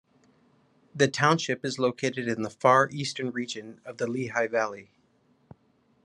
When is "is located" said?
1.63-2.27